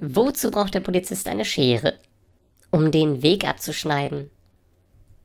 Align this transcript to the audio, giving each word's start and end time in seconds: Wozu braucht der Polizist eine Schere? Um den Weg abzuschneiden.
Wozu 0.00 0.50
braucht 0.52 0.74
der 0.74 0.80
Polizist 0.80 1.26
eine 1.28 1.44
Schere? 1.44 1.98
Um 2.70 2.92
den 2.92 3.22
Weg 3.22 3.44
abzuschneiden. 3.44 4.30